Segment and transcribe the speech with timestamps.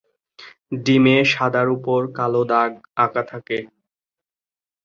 [0.83, 2.71] ডিমে সাদার উপর কালো দাগ
[3.05, 3.57] আকা থাকে।